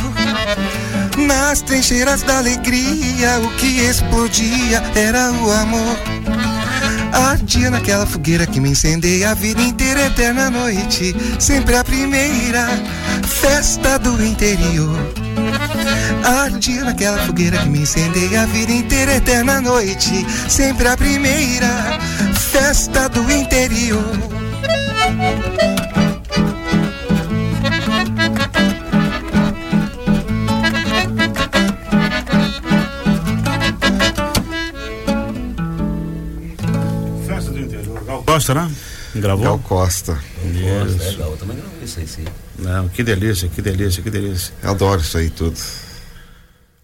Nas 1.16 1.62
trincheiras 1.62 2.22
da 2.22 2.38
alegria, 2.38 3.40
o 3.40 3.50
que 3.56 3.80
explodia 3.80 4.82
era 4.94 5.32
o 5.32 5.50
amor. 5.50 6.43
Ardia 7.14 7.70
naquela 7.70 8.04
fogueira 8.04 8.44
que 8.44 8.60
me 8.60 8.70
incendeia 8.70 9.30
a 9.30 9.34
vida 9.34 9.62
inteira, 9.62 10.06
eterna 10.06 10.50
noite, 10.50 11.14
sempre 11.38 11.76
a 11.76 11.84
primeira 11.84 12.66
festa 13.24 13.98
do 14.00 14.20
interior. 14.24 14.98
Ardia 16.24 16.84
naquela 16.84 17.18
fogueira 17.18 17.58
que 17.58 17.68
me 17.68 17.80
incendeia 17.80 18.42
a 18.42 18.46
vida 18.46 18.72
inteira, 18.72 19.14
eterna 19.14 19.60
noite, 19.60 20.26
sempre 20.48 20.88
a 20.88 20.96
primeira 20.96 22.00
festa 22.34 23.08
do 23.08 23.30
interior. 23.30 24.04
Costa, 38.34 38.52
né? 38.52 38.68
Gravou? 39.14 39.44
Gal 39.44 39.58
Costa. 39.60 40.18
É 40.42 40.48
legal, 40.48 41.30
eu 41.30 41.36
também 41.36 41.56
gravei 41.56 41.84
isso 41.84 42.00
aí, 42.00 42.06
sim. 42.08 42.24
Não, 42.58 42.88
que 42.88 43.04
delícia, 43.04 43.48
que 43.48 43.62
delícia, 43.62 44.02
que 44.02 44.10
delícia. 44.10 44.52
Eu 44.60 44.70
adoro 44.70 45.00
isso 45.00 45.16
aí 45.16 45.30
tudo. 45.30 45.56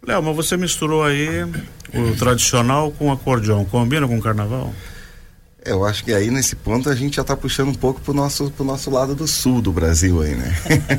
Léo, 0.07 0.23
mas 0.23 0.37
você 0.37 0.57
misturou 0.57 1.03
aí 1.03 1.43
o 1.93 2.17
tradicional 2.17 2.93
com 2.93 3.09
o 3.09 3.13
acordeão. 3.13 3.65
Combina 3.65 4.07
com 4.07 4.17
o 4.17 4.23
carnaval? 4.23 4.73
Eu 5.65 5.85
acho 5.85 6.05
que 6.05 6.15
aí 6.15 6.31
nesse 6.31 6.55
ponto 6.55 6.89
a 6.89 6.95
gente 6.95 7.17
já 7.17 7.23
está 7.23 7.37
puxando 7.37 7.69
um 7.71 7.75
pouco 7.75 8.01
pro 8.01 8.15
nosso, 8.15 8.49
pro 8.53 8.65
nosso 8.65 8.89
lado 8.89 9.17
do 9.17 9.27
sul 9.27 9.61
do 9.61 9.73
Brasil 9.73 10.23
aí, 10.23 10.37
né? 10.37 10.57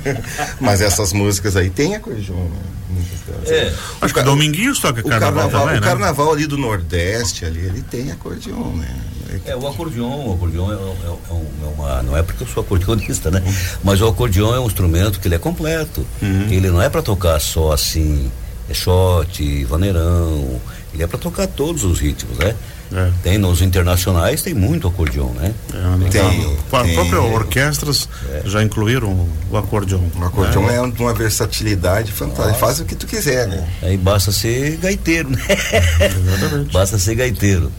Mas 0.60 0.82
essas 0.82 1.14
músicas 1.14 1.56
aí 1.56 1.70
tem 1.70 1.96
acordeon, 1.96 2.36
né? 2.36 2.60
Muitas 2.90 3.20
delas. 3.22 3.50
É, 3.50 3.74
Acho 4.02 4.14
que 4.14 4.20
o 4.20 4.24
Dominguinhos 4.24 4.80
toca 4.80 5.00
O 5.00 5.04
carnaval, 5.04 5.50
carnaval, 5.50 5.62
também, 5.62 5.78
o 5.78 5.82
né? 5.82 5.88
carnaval 5.88 6.34
ali 6.34 6.46
do 6.46 6.58
Nordeste 6.58 7.46
ali, 7.46 7.60
ele 7.60 7.82
tem 7.82 8.12
acordeon, 8.12 8.76
né? 8.76 8.94
É, 9.46 9.56
o 9.56 9.68
acordeon, 9.68 10.28
o 10.28 10.34
acordeon 10.34 10.72
é, 10.72 10.76
é- 10.76 10.78
é 10.78 11.34
é 11.34 11.68
uma, 11.78 12.04
não 12.04 12.18
é 12.18 12.24
porque 12.24 12.44
eu 12.44 12.48
sou 12.48 12.62
acordeonista, 12.64 13.30
né? 13.32 13.42
Mas 13.84 14.02
o 14.02 14.08
acordeon 14.08 14.54
é 14.56 14.60
um 14.60 14.68
instrumento 14.68 15.20
que 15.20 15.28
ele 15.28 15.36
é 15.36 15.40
completo. 15.40 16.06
Ele 16.22 16.70
não 16.70 16.82
é 16.82 16.90
para 16.90 17.02
tocar 17.02 17.40
só 17.40 17.72
assim, 17.72 18.32
é 18.70 18.74
shot, 18.74 19.66
vaneirão, 19.66 20.60
ele 20.94 21.04
é 21.04 21.08
para 21.08 21.18
tocar 21.18 21.48
todos 21.48 21.84
os 21.84 22.00
ritmos, 22.00 22.38
né? 22.38 22.56
É. 22.94 23.10
Tem 23.24 23.38
nos 23.38 23.62
internacionais, 23.62 24.42
tem 24.42 24.54
muito 24.54 24.86
acordeon, 24.86 25.30
né? 25.30 25.54
É, 25.74 26.10
Tem, 26.10 26.22
As 26.22 26.84
tem. 26.84 26.94
próprias 26.94 27.24
orquestras 27.34 28.10
já 28.44 28.62
incluíram 28.62 29.30
o 29.50 29.56
acordeon. 29.56 30.02
O 30.20 30.26
acordeon 30.26 30.70
é 30.70 30.92
de 30.92 31.02
uma 31.02 31.14
versatilidade 31.14 32.12
fantástica. 32.12 32.54
Faz 32.56 32.82
o 32.82 32.86
que 32.86 32.94
tu 32.96 33.08
quiser, 33.08 33.48
né? 33.48 33.66
Aí 33.82 33.96
basta 33.98 34.34
ser 34.34 34.76
gaiteiro, 34.76 35.30
né? 35.30 35.40
Exatamente. 36.02 36.72
basta 36.74 36.98
ser 36.98 37.16
gaiteiro. 37.16 37.72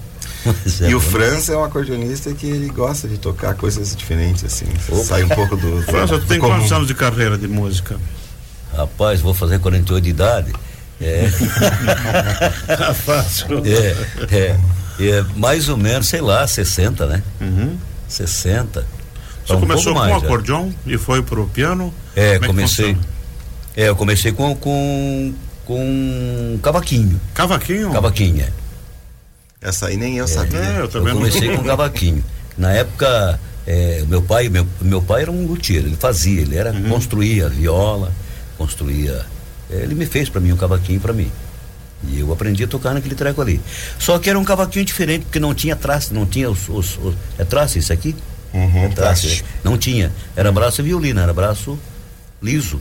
É 0.80 0.90
E 0.90 0.94
o. 0.94 1.00
França 1.00 1.52
é 1.52 1.56
um 1.56 1.64
acordeonista 1.64 2.32
que 2.34 2.46
ele 2.46 2.68
gosta 2.68 3.06
de 3.08 3.18
tocar 3.18 3.54
coisas 3.54 3.94
diferentes, 3.94 4.44
assim. 4.44 4.66
Opa. 4.88 5.04
Sai 5.04 5.22
um 5.25 5.28
pouco 5.28 5.56
do. 5.56 5.82
França, 5.87 6.18
tu 6.18 6.26
tem 6.26 6.38
comum. 6.38 6.54
quantos 6.56 6.72
anos 6.72 6.87
de 6.88 6.94
carreira 6.94 7.38
de 7.38 7.46
música? 7.49 7.96
Rapaz, 8.76 9.20
vou 9.20 9.34
fazer 9.34 9.58
48 9.61 10.02
de 10.02 10.11
idade. 10.11 10.52
É. 11.00 11.28
Tá 12.76 12.94
fácil. 12.94 13.62
É, 13.64 13.96
é, 14.34 14.56
é 15.08 15.25
mais 15.37 15.68
ou 15.68 15.76
menos, 15.76 16.06
sei 16.08 16.20
lá, 16.20 16.46
60, 16.46 17.06
né? 17.06 17.22
Uhum. 17.40 17.76
60. 18.08 18.80
Você 18.80 18.87
Tá 19.49 19.56
um 19.56 19.61
começou 19.61 19.92
com 19.92 19.99
mais, 19.99 20.16
o 20.16 20.20
já. 20.20 20.26
acordeon 20.26 20.70
e 20.87 20.96
foi 20.96 21.22
pro 21.22 21.46
piano? 21.49 21.92
É, 22.14 22.34
Como 22.34 22.40
que 22.40 22.46
comecei. 22.49 22.96
É, 23.76 23.88
eu 23.88 23.96
comecei 23.96 24.32
com 24.32 24.54
com 24.56 25.34
com 25.64 26.58
cavaquinho. 26.62 27.20
Cavaquinho? 27.34 27.90
Cavaquinho, 27.92 28.42
é. 28.42 28.49
Essa 29.62 29.87
aí 29.87 29.97
nem 29.97 30.16
eu 30.19 30.26
sabia. 30.26 30.59
É, 30.59 30.73
eu 30.78 30.81
Eu 30.83 30.88
também 30.88 31.14
comecei 31.14 31.49
não. 31.49 31.59
com 31.59 31.64
cavaquinho. 31.64 32.25
Na 32.59 32.73
época, 32.73 33.38
é, 33.66 34.04
meu 34.09 34.21
pai, 34.21 34.49
meu, 34.49 34.66
meu 34.81 35.00
pai 35.00 35.23
era 35.23 35.31
um 35.31 35.47
luthier, 35.47 35.85
ele 35.85 35.97
fazia, 35.97 36.40
ele 36.42 36.57
era 36.57 36.73
Uhum. 36.73 36.88
construía 36.88 37.49
viola, 37.49 38.12
construía. 38.59 39.25
é, 39.71 39.76
ele 39.76 39.95
me 39.95 40.04
fez 40.04 40.28
para 40.28 40.40
mim 40.40 40.52
um 40.52 40.57
cavaquinho 40.57 41.00
para 41.00 41.12
mim. 41.12 41.31
E 42.09 42.19
eu 42.19 42.33
aprendi 42.33 42.64
a 42.64 42.66
tocar 42.66 42.92
naquele 42.92 43.14
treco 43.14 43.40
ali. 43.40 43.61
Só 43.99 44.19
que 44.19 44.28
era 44.28 44.37
um 44.38 44.45
cavaquinho 44.45 44.85
diferente, 44.85 45.25
porque 45.25 45.38
não 45.38 45.54
tinha 45.54 45.76
traste, 45.76 46.12
não 46.12 46.26
tinha 46.26 46.50
os. 46.50 46.69
os- 46.69 46.99
os- 46.99 47.14
é 47.38 47.45
traste 47.45 47.78
isso 47.78 47.92
aqui? 47.92 48.14
Uhum, 48.52 48.85
é 48.85 48.88
traste. 48.88 49.26
traste. 49.28 49.45
Não 49.62 49.78
tinha. 49.78 50.11
Era 50.37 50.50
braço 50.50 50.81
e 50.81 50.85
violino, 50.85 51.21
era 51.21 51.33
braço 51.33 51.78
liso. 52.42 52.81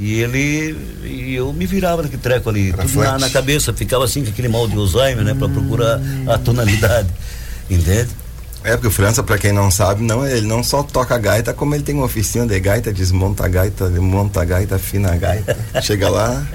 E 0.00 0.22
ele. 0.22 0.74
E 1.04 1.34
eu 1.34 1.52
me 1.52 1.66
virava 1.66 2.02
naquele 2.02 2.22
treco 2.22 2.48
ali, 2.48 2.72
Era 2.72 2.84
tudo 2.84 3.18
na, 3.18 3.28
cabeça, 3.28 3.70
ficava 3.74 4.06
assim 4.06 4.24
com 4.24 4.30
aquele 4.30 4.48
mal 4.48 4.66
de 4.66 4.74
Alzheimer, 4.74 5.22
né? 5.22 5.34
Pra 5.34 5.46
procurar 5.46 6.00
a 6.26 6.38
tonalidade. 6.38 7.10
Entende? 7.68 8.08
É, 8.64 8.72
porque 8.72 8.88
o 8.88 8.90
França, 8.90 9.22
pra 9.22 9.38
quem 9.38 9.52
não 9.52 9.70
sabe, 9.70 10.02
não, 10.02 10.26
ele 10.26 10.46
não 10.46 10.62
só 10.62 10.82
toca 10.82 11.16
gaita, 11.18 11.52
como 11.52 11.74
ele 11.74 11.82
tem 11.82 11.94
uma 11.94 12.04
oficina 12.04 12.46
de 12.46 12.58
gaita, 12.60 12.92
desmonta 12.92 13.44
a 13.44 13.48
gaita, 13.48 13.88
monta 13.90 14.40
a 14.40 14.44
gaita, 14.44 14.76
afina 14.76 15.12
a 15.12 15.16
gaita. 15.16 15.56
Chega 15.82 16.08
lá, 16.08 16.46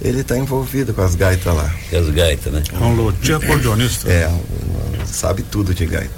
ele 0.00 0.24
tá 0.24 0.36
envolvido 0.36 0.92
com 0.94 1.02
as 1.02 1.14
gaitas 1.14 1.54
lá. 1.54 1.70
Com 1.90 1.96
as 1.98 2.10
gaitas, 2.10 2.52
né? 2.52 2.62
É 2.72 2.84
um 2.84 2.94
luthier 2.94 3.36
acordeonista. 3.36 4.10
É, 4.10 4.30
sabe 5.06 5.42
tudo 5.42 5.74
de 5.74 5.86
gaita. 5.86 6.10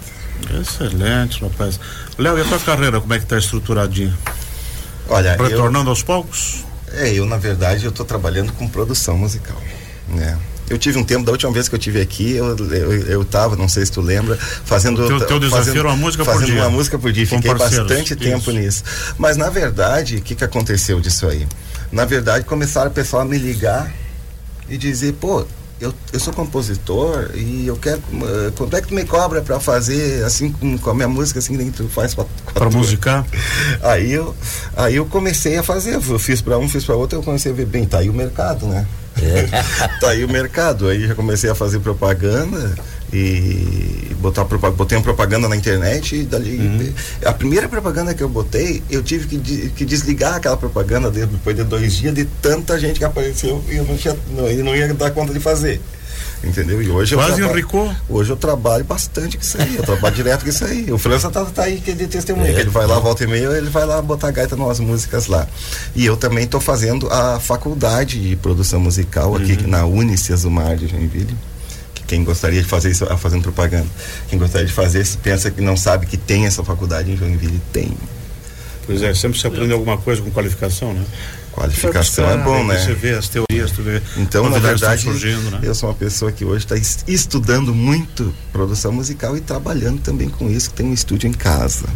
Excelente, 0.60 1.42
rapaz. 1.42 1.78
Léo, 2.18 2.38
e 2.38 2.40
a 2.40 2.44
tua 2.44 2.58
carreira, 2.58 3.00
como 3.00 3.12
é 3.12 3.18
que 3.18 3.26
tá 3.26 3.38
estruturadinha? 3.38 4.16
Olha, 5.11 5.37
eu, 5.38 5.45
Retornando 5.45 5.90
aos 5.90 6.02
palcos? 6.02 6.64
é, 6.95 7.12
eu 7.12 7.26
na 7.26 7.37
verdade 7.37 7.85
eu 7.85 7.93
tô 7.93 8.05
trabalhando 8.05 8.52
com 8.55 8.67
produção 8.69 9.19
musical, 9.19 9.61
né? 10.09 10.38
Eu 10.69 10.79
tive 10.79 10.99
um 11.00 11.05
tempo, 11.05 11.25
da 11.25 11.33
última 11.33 11.50
vez 11.52 11.69
que 11.69 11.75
eu 11.75 11.79
tive 11.81 12.00
aqui, 12.00 12.31
eu, 12.37 12.57
eu, 12.57 12.93
eu 13.09 13.25
tava, 13.25 13.57
não 13.57 13.69
sei 13.69 13.85
se 13.85 13.90
tu 13.90 14.00
lembra, 14.00 14.37
fazendo. 14.37 15.05
Teu- 15.05 15.19
teu 15.26 15.40
desafio 15.40 15.64
fazendo, 15.64 15.79
era 15.81 15.88
uma 15.88 15.97
música 15.97 16.25
por 16.25 16.33
fazendo 16.33 16.47
dia. 16.52 16.62
uma 16.62 16.71
música 16.71 16.97
por 16.97 17.11
dia. 17.12 17.26
Com 17.26 17.37
Fiquei 17.38 17.55
bastante 17.55 18.12
isso. 18.12 18.17
tempo 18.17 18.52
nisso. 18.52 18.85
Mas 19.19 19.37
na 19.37 19.50
verdade, 19.50 20.19
o 20.19 20.23
que, 20.23 20.37
que 20.37 20.45
aconteceu 20.45 21.00
disso 21.00 21.26
aí? 21.26 21.45
Na 21.90 22.05
verdade, 22.05 22.45
começaram 22.45 22.88
o 22.88 22.95
pessoal 22.95 23.23
a 23.23 23.25
me 23.25 23.37
ligar 23.37 23.93
e 24.69 24.79
dizer, 24.79 25.14
pô, 25.14 25.45
eu, 25.80 25.94
eu 26.12 26.20
sou 26.20 26.32
compositor 26.32 27.30
e 27.34 27.66
eu 27.66 27.76
quero. 27.76 28.00
eh, 28.12 28.52
quanto 28.56 28.76
é 28.76 28.80
que 28.82 28.88
tu 28.88 28.94
me 28.94 29.04
cobra 29.04 29.40
pra 29.40 29.58
fazer 29.58 30.22
assim 30.25 30.52
com, 30.52 30.76
com 30.78 30.90
a 30.90 30.94
minha 30.94 31.08
música 31.08 31.38
assim 31.38 31.56
que 31.56 31.70
tu 31.70 31.88
faz 31.88 32.14
Pra 32.14 32.25
tua?" 32.54 32.70
musicar? 32.70 33.25
Aí 33.82 34.12
eu, 34.12 34.34
aí 34.76 34.96
eu 34.96 35.06
comecei 35.06 35.56
a 35.56 35.62
fazer, 35.62 35.94
eu 35.94 36.18
fiz 36.18 36.40
pra 36.42 36.58
um, 36.58 36.68
fiz 36.68 36.84
pra 36.84 36.94
outro, 36.94 37.18
eu 37.18 37.22
comecei 37.22 37.50
a 37.50 37.54
ver, 37.54 37.66
bem, 37.66 37.87
tá 37.87 37.99
aí 37.99 38.10
o 38.10 38.14
mercado, 38.14 38.66
né? 38.66 38.87
tá 40.00 40.10
aí 40.10 40.25
o 40.25 40.28
mercado, 40.28 40.88
aí 40.88 41.06
já 41.06 41.14
comecei 41.14 41.50
a 41.50 41.54
fazer 41.54 41.80
propaganda 41.80 42.75
e 43.12 44.14
botar 44.21 44.45
botei 44.45 44.97
uma 44.99 45.02
propaganda 45.05 45.49
na 45.49 45.57
internet 45.57 46.17
e 46.17 46.25
dali 46.25 46.95
a 47.25 47.33
primeira 47.33 47.69
propaganda 47.69 48.14
que 48.14 48.23
eu 48.23 48.29
botei, 48.29 48.83
eu 48.90 49.02
tive 49.02 49.26
que, 49.26 49.37
de- 49.37 49.71
que 49.71 49.85
desligar 49.85 50.35
aquela 50.35 50.57
propaganda 50.57 51.11
de- 51.11 51.26
depois 51.26 51.57
de 51.57 51.64
dois 51.64 51.95
dias 51.95 52.14
de 52.14 52.25
tanta 52.25 52.79
gente 52.79 52.99
que 52.99 53.05
apareceu 53.05 53.62
e 53.69 53.76
eu 53.76 53.85
não 53.85 53.97
tinha, 53.97 54.17
não, 54.37 54.47
eu 54.49 54.64
não 54.64 54.75
ia 54.76 54.93
dar 54.95 55.11
conta 55.11 55.33
de 55.33 55.40
fazer. 55.40 55.81
Entendeu? 56.43 56.81
E 56.81 56.88
hoje 56.88 57.14
Quase 57.14 57.38
eu 57.43 57.49
enricou. 57.50 57.93
Hoje 58.09 58.31
eu 58.33 58.37
trabalho 58.37 58.83
bastante 58.83 59.37
com 59.37 59.43
isso 59.43 59.61
aí, 59.61 59.76
eu 59.76 59.83
trabalho 59.83 60.14
direto 60.14 60.43
com 60.43 60.49
isso 60.49 60.64
aí. 60.64 60.90
O 60.90 60.97
França 60.97 61.29
tá, 61.29 61.45
tá 61.45 61.64
aí 61.64 61.79
que 61.81 61.90
ele 61.90 62.07
testemunha, 62.07 62.55
que 62.55 62.61
ele 62.61 62.71
vai 62.71 62.87
lá, 62.87 62.99
volta 62.99 63.25
e 63.25 63.26
meia, 63.26 63.49
ele 63.49 63.69
vai 63.69 63.85
lá 63.85 64.00
botar 64.00 64.31
gaita 64.31 64.57
nas 64.57 64.81
músicas 64.81 65.26
lá. 65.26 65.47
E 65.95 66.07
eu 66.07 66.17
também 66.17 66.45
estou 66.45 66.59
fazendo 66.61 67.09
a 67.12 67.38
faculdade 67.38 68.19
de 68.19 68.37
produção 68.37 68.81
musical 68.81 69.37
aqui 69.37 69.67
na 69.67 69.85
Unice 69.85 70.33
Azumar 70.33 70.76
de 70.76 70.88
Joinville. 70.88 71.37
Que 72.11 72.17
quem 72.17 72.25
gostaria 72.25 72.61
de 72.61 72.67
fazer 72.67 72.90
isso, 72.90 73.07
ah, 73.09 73.17
fazendo 73.17 73.43
propaganda, 73.43 73.87
quem 74.29 74.37
gostaria 74.37 74.67
de 74.67 74.73
fazer, 74.73 75.07
se 75.07 75.17
pensa 75.17 75.49
que 75.49 75.61
não 75.61 75.76
sabe 75.76 76.07
que 76.07 76.17
tem 76.17 76.45
essa 76.45 76.64
faculdade 76.64 77.09
em 77.09 77.17
Joinville, 77.17 77.61
tem. 77.73 77.97
Pois 78.85 79.00
é, 79.00 79.14
sempre 79.14 79.38
se 79.38 79.47
aprende 79.47 79.73
alguma 79.73 79.97
coisa 79.97 80.21
com 80.21 80.29
qualificação, 80.29 80.93
né? 80.93 81.05
Qualificação 81.52 82.29
é 82.29 82.37
bom, 82.38 82.64
né? 82.64 82.76
Você 82.76 82.95
vê 82.95 83.11
as 83.11 83.29
teorias, 83.29 83.71
tu 83.71 83.83
vê. 83.83 84.02
Então, 84.17 84.50
na 84.50 84.59
verdade, 84.59 85.02
surgindo, 85.02 85.52
né? 85.52 85.61
eu 85.62 85.73
sou 85.73 85.88
uma 85.88 85.95
pessoa 85.95 86.33
que 86.33 86.45
hoje 86.45 86.64
está 86.64 86.75
estudando 87.07 87.73
muito 87.73 88.35
produção 88.52 88.90
musical 88.90 89.37
e 89.37 89.40
trabalhando 89.40 90.00
também 90.00 90.29
com 90.29 90.50
isso, 90.50 90.71
que 90.71 90.76
tem 90.76 90.87
um 90.87 90.93
estúdio 90.93 91.29
em 91.29 91.33
casa. 91.33 91.87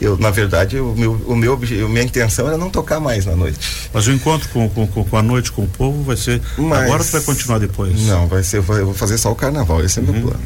Eu, 0.00 0.16
na 0.18 0.30
verdade, 0.30 0.78
o 0.78 0.94
meu, 0.96 1.12
o 1.26 1.34
meu 1.36 1.54
a 1.54 1.88
minha 1.88 2.02
intenção 2.02 2.46
era 2.48 2.56
não 2.58 2.68
tocar 2.70 3.00
mais 3.00 3.24
na 3.26 3.34
noite. 3.36 3.58
Mas 3.92 4.06
o 4.06 4.12
encontro 4.12 4.48
com, 4.50 4.68
com, 4.68 4.86
com, 4.86 5.04
com 5.04 5.16
a 5.16 5.22
noite 5.22 5.52
com 5.52 5.62
o 5.62 5.68
povo 5.68 6.02
vai 6.02 6.16
ser. 6.16 6.40
Mas- 6.58 6.84
Agora 6.84 7.04
tu 7.04 7.10
vai 7.12 7.20
continuar 7.22 7.58
depois? 7.58 8.00
Não, 8.06 8.26
vai 8.26 8.42
ser, 8.42 8.58
eu 8.58 8.62
vou- 8.62 8.76
eu 8.78 8.84
vou 8.86 8.94
fazer 8.94 9.18
só 9.18 9.30
o 9.30 9.34
carnaval, 9.34 9.82
esse 9.84 9.98
é 9.98 10.02
Uhum. 10.02 10.12
meu 10.12 10.22
plano. 10.22 10.40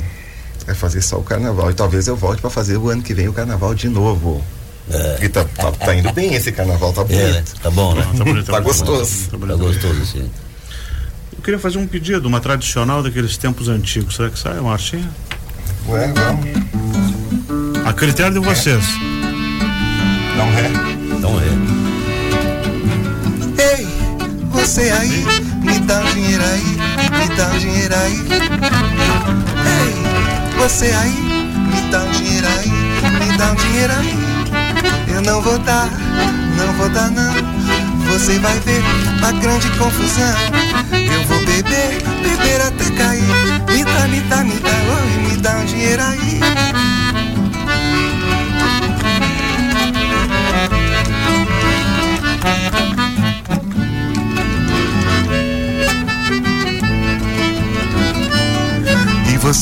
É 0.67 0.75
fazer 0.75 1.03
só 1.03 1.17
o 1.19 1.23
carnaval. 1.23 1.71
E 1.71 1.75
talvez 1.75 2.07
eu 2.09 2.17
volte 2.17 2.41
para 2.41 2.51
fazer 2.51 2.77
o 2.79 2.89
ano 2.89 3.03
que 3.03 3.13
vem 3.15 3.29
o 3.29 3.33
carnaval 3.33 3.75
de 3.75 3.89
novo. 3.89 4.43
Porque 5.13 5.29
tá, 5.29 5.45
tá, 5.45 5.73
tá 5.73 5.95
indo 5.95 6.13
bem 6.13 6.35
esse 6.35 6.51
carnaval, 6.53 6.93
tá 6.93 7.03
É, 7.03 7.05
bonito. 7.05 7.33
né? 7.33 7.45
Tá 7.63 7.71
bom, 7.71 7.95
né? 7.95 8.03
Tá 8.03 8.25
bonito, 8.25 8.47
Tá 8.47 8.53
bonito, 8.53 8.65
gostoso. 8.65 9.25
Tá 9.27 9.31
Tá 9.33 9.37
bonito. 9.39 9.59
gostoso, 9.59 10.07
sim. 10.07 10.31
Eu 11.37 11.43
queria 11.43 11.59
fazer 11.61 11.79
um 11.79 11.87
pedido, 11.87 12.27
uma 12.27 12.41
tradicional 12.41 13.03
daqueles 13.03 13.37
tempos 13.37 13.69
antigos. 13.69 14.17
Será 14.17 14.31
que 14.31 14.39
sai, 14.39 14.59
Marcinha? 14.61 15.09
Ué, 15.89 16.13
vamos. 16.13 17.87
A 17.87 17.93
critério 17.93 18.33
de 18.41 18.41
vocês. 18.47 18.85
Não 20.37 20.49
é? 20.59 20.71
Então 21.17 21.41
é. 21.41 21.45
Ei, 23.63 23.87
você 24.51 24.91
aí, 24.91 25.25
me 25.61 25.79
dá 25.81 26.01
um 26.01 26.13
dinheiro 26.13 26.45
aí, 26.45 26.77
me 27.19 27.29
dá 27.37 27.47
um 27.49 27.59
dinheiro 27.59 27.95
aí. 27.95 28.27
Ei, 29.67 29.95
você 30.59 30.87
aí, 30.87 31.13
me 31.13 31.91
dá 31.91 32.01
um 32.01 32.11
dinheiro 32.11 32.47
aí, 32.49 32.71
me 32.71 33.37
dá 33.39 33.53
um 33.53 33.55
dinheiro 33.55 33.93
aí. 33.93 34.15
Eu 35.15 35.23
não 35.23 35.41
vou 35.41 35.59
dar, 35.61 35.89
não 36.57 36.73
vou 36.75 36.89
dar 36.89 37.11
não. 37.11 37.33
Você 38.13 38.39
vai 38.39 38.59
ver 38.61 38.83
a 39.23 39.33
grande 39.33 39.69
confusão. 39.79 40.35
Eu 40.93 41.25
vou 41.27 41.39
beber, 41.47 42.03
beber 42.23 42.61
até 42.61 42.91
cair. 42.97 43.23
Me 43.71 43.85
dá, 43.85 44.09
me 44.09 44.21
dá, 44.23 44.45
me 44.45 44.59
dá, 44.59 44.71
oi, 44.71 45.29
me 45.29 45.37
dá 45.37 45.57
um 45.57 45.65
dinheiro 45.65 46.03
aí. 46.03 46.41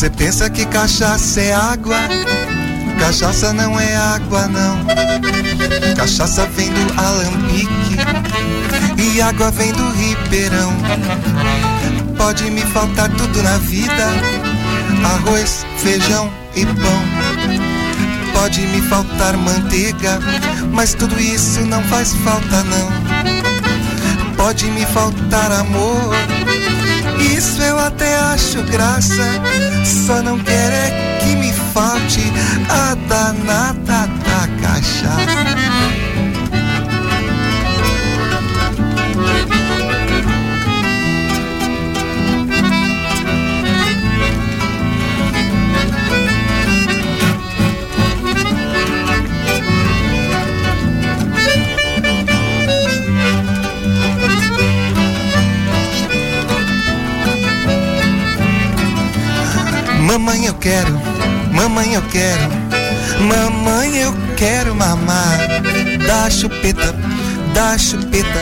Você 0.02 0.10
pensa 0.10 0.50
que 0.50 0.66
cachaça 0.66 1.40
é 1.40 1.54
água? 1.54 1.96
Cachaça 2.98 3.52
não 3.52 3.78
é 3.78 3.96
água, 3.96 4.48
não. 4.48 4.84
Cachaça 5.94 6.44
vem 6.46 6.70
do 6.70 7.00
alambique 7.00 7.98
e 8.98 9.22
água 9.22 9.52
vem 9.52 9.70
do 9.72 9.90
ribeirão. 9.92 10.72
Pode 12.16 12.50
me 12.50 12.62
faltar 12.62 13.10
tudo 13.10 13.40
na 13.44 13.58
vida: 13.58 14.08
arroz, 15.04 15.64
feijão 15.78 16.28
e 16.56 16.66
pão. 16.66 17.02
Pode 18.32 18.60
me 18.60 18.82
faltar 18.82 19.36
manteiga, 19.36 20.18
mas 20.72 20.94
tudo 20.94 21.16
isso 21.20 21.60
não 21.60 21.80
faz 21.84 22.12
falta, 22.24 22.64
não. 22.64 24.34
Pode 24.34 24.68
me 24.72 24.84
faltar 24.84 25.52
amor, 25.52 26.12
isso 27.22 27.62
eu 27.62 27.78
até 27.78 28.16
acho 28.18 28.62
graça. 28.64 29.22
Só 30.06 30.22
não 30.22 30.38
quero 30.38 30.74
é 30.74 31.18
que 31.22 31.36
me 31.36 31.52
falte 31.72 32.20
a 32.68 32.94
danada 32.94 34.06
da 34.24 34.48
cachaça. 34.60 36.01
Mamãe 60.22 60.46
eu 60.46 60.54
quero, 60.54 61.00
mamãe 61.52 61.94
eu 61.94 62.02
quero, 62.02 62.48
mamãe 63.26 63.96
eu 63.96 64.14
quero 64.36 64.72
mamar. 64.72 65.36
Dá 66.06 66.30
chupeta, 66.30 66.94
dá 67.52 67.76
chupeta, 67.76 68.40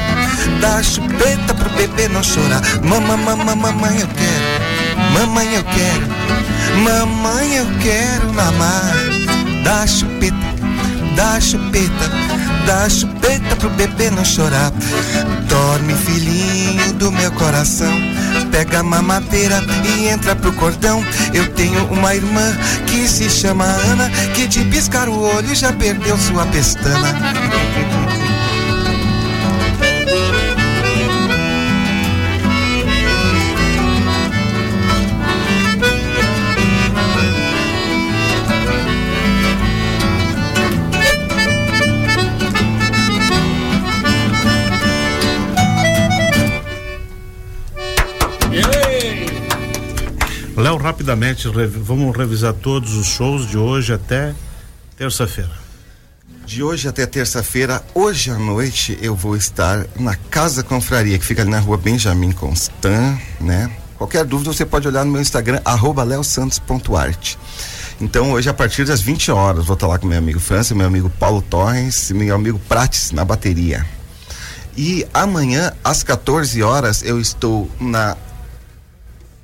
dá 0.60 0.82
chupeta 0.82 1.54
pro 1.54 1.70
bebê 1.70 2.06
não 2.08 2.22
chorar. 2.22 2.60
Mamãe, 2.84 3.16
mamãe, 3.16 3.56
mamãe 3.56 3.98
eu 3.98 4.08
quero, 4.08 5.14
mamãe 5.14 5.54
eu 5.54 5.64
quero, 5.64 6.06
mamãe 6.84 7.56
eu 7.56 7.66
quero 7.80 8.30
mamar. 8.34 8.92
Dá 9.64 9.86
chupeta, 9.86 10.36
dá 11.16 11.40
chupeta, 11.40 12.10
dá 12.66 12.88
chupeta 12.88 13.56
pro 13.56 13.70
bebê 13.70 14.10
não 14.10 14.24
chorar. 14.24 14.72
Dorme, 15.48 15.94
filhinho 15.94 16.92
do 16.94 17.10
meu 17.12 17.30
coração. 17.32 17.92
Pega 18.50 18.80
a 18.80 18.82
mamadeira 18.82 19.60
e 19.84 20.08
entra 20.08 20.34
pro 20.34 20.52
cordão. 20.52 21.04
Eu 21.32 21.46
tenho 21.54 21.84
uma 21.86 22.14
irmã 22.14 22.56
que 22.86 23.08
se 23.08 23.28
chama 23.30 23.64
Ana, 23.64 24.10
que 24.34 24.46
de 24.46 24.64
piscar 24.64 25.08
o 25.08 25.20
olho 25.20 25.54
já 25.54 25.72
perdeu 25.72 26.16
sua 26.18 26.46
pestana. 26.46 28.09
Rapidamente, 50.80 51.48
vamos 51.48 52.16
revisar 52.16 52.52
todos 52.54 52.94
os 52.94 53.06
shows 53.06 53.46
de 53.46 53.58
hoje 53.58 53.92
até 53.92 54.34
terça-feira. 54.96 55.50
De 56.44 56.62
hoje 56.62 56.88
até 56.88 57.06
terça-feira, 57.06 57.82
hoje 57.94 58.30
à 58.30 58.38
noite, 58.38 58.98
eu 59.00 59.14
vou 59.14 59.36
estar 59.36 59.86
na 59.96 60.16
Casa 60.16 60.62
Confraria, 60.62 61.18
que 61.18 61.24
fica 61.24 61.42
ali 61.42 61.50
na 61.50 61.60
rua 61.60 61.76
Benjamin 61.76 62.32
Constant, 62.32 63.20
né? 63.40 63.70
Qualquer 63.96 64.24
dúvida 64.24 64.52
você 64.52 64.64
pode 64.64 64.88
olhar 64.88 65.04
no 65.04 65.12
meu 65.12 65.20
Instagram, 65.20 65.60
arroba 65.64 66.02
leosantos.arte. 66.02 67.38
Então 68.00 68.32
hoje 68.32 68.48
a 68.48 68.54
partir 68.54 68.86
das 68.86 69.02
20 69.02 69.30
horas 69.30 69.66
vou 69.66 69.74
estar 69.74 69.86
lá 69.86 69.98
com 69.98 70.06
meu 70.06 70.16
amigo 70.16 70.40
França, 70.40 70.74
meu 70.74 70.86
amigo 70.86 71.10
Paulo 71.10 71.42
Torres 71.42 72.08
e 72.08 72.14
meu 72.14 72.34
amigo 72.34 72.58
Prates 72.58 73.10
na 73.12 73.24
bateria. 73.24 73.86
E 74.76 75.06
amanhã 75.12 75.72
às 75.84 76.02
14 76.02 76.62
horas 76.62 77.02
eu 77.02 77.20
estou 77.20 77.70
na 77.78 78.16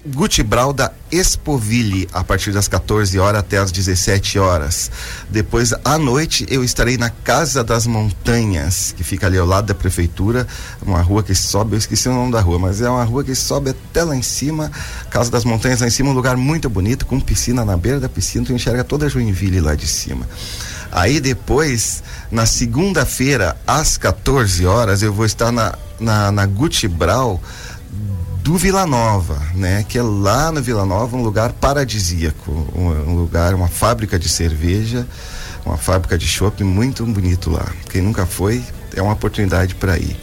Gucci 0.06 0.42
Brau 0.42 0.72
da 0.72 0.92
Expoville, 1.10 2.08
a 2.12 2.22
partir 2.22 2.52
das 2.52 2.68
14 2.68 3.18
horas 3.18 3.40
até 3.40 3.58
as 3.58 3.72
17 3.72 4.38
horas. 4.38 4.90
Depois, 5.28 5.74
à 5.84 5.98
noite, 5.98 6.46
eu 6.48 6.62
estarei 6.62 6.96
na 6.96 7.10
Casa 7.10 7.64
das 7.64 7.86
Montanhas, 7.86 8.94
que 8.96 9.02
fica 9.02 9.26
ali 9.26 9.36
ao 9.36 9.46
lado 9.46 9.66
da 9.66 9.74
prefeitura, 9.74 10.46
uma 10.80 11.00
rua 11.02 11.22
que 11.22 11.34
sobe, 11.34 11.74
eu 11.74 11.78
esqueci 11.78 12.08
o 12.08 12.14
nome 12.14 12.32
da 12.32 12.40
rua, 12.40 12.58
mas 12.58 12.80
é 12.80 12.88
uma 12.88 13.04
rua 13.04 13.24
que 13.24 13.34
sobe 13.34 13.70
até 13.70 14.04
lá 14.04 14.14
em 14.14 14.22
cima, 14.22 14.70
Casa 15.10 15.30
das 15.30 15.44
Montanhas 15.44 15.80
lá 15.80 15.86
em 15.86 15.90
cima, 15.90 16.10
um 16.10 16.14
lugar 16.14 16.36
muito 16.36 16.70
bonito, 16.70 17.04
com 17.06 17.18
piscina 17.20 17.64
na 17.64 17.76
beira 17.76 17.98
da 17.98 18.08
piscina, 18.08 18.44
tu 18.44 18.52
enxerga 18.52 18.84
toda 18.84 19.08
Joinville 19.08 19.60
lá 19.60 19.74
de 19.74 19.86
cima. 19.86 20.26
Aí 20.92 21.20
depois, 21.20 22.02
na 22.30 22.46
segunda-feira, 22.46 23.56
às 23.66 23.96
14 23.96 24.64
horas, 24.66 25.02
eu 25.02 25.12
vou 25.12 25.26
estar 25.26 25.50
na, 25.52 25.74
na, 25.98 26.30
na 26.30 26.46
Gucci 26.46 26.88
Brau, 26.88 27.40
do 28.46 28.56
Vila 28.56 28.86
Nova, 28.86 29.42
né? 29.56 29.84
Que 29.88 29.98
é 29.98 30.02
lá 30.02 30.52
no 30.52 30.62
Vila 30.62 30.84
Nova 30.86 31.16
um 31.16 31.22
lugar 31.22 31.52
paradisíaco, 31.54 32.52
um, 32.76 33.10
um 33.10 33.16
lugar, 33.16 33.52
uma 33.54 33.66
fábrica 33.66 34.16
de 34.20 34.28
cerveja, 34.28 35.04
uma 35.64 35.76
fábrica 35.76 36.16
de 36.16 36.28
chopp 36.28 36.62
muito 36.62 37.04
bonito 37.04 37.50
lá. 37.50 37.66
Quem 37.90 38.00
nunca 38.00 38.24
foi, 38.24 38.62
é 38.94 39.02
uma 39.02 39.14
oportunidade 39.14 39.74
para 39.74 39.98
ir. 39.98 40.16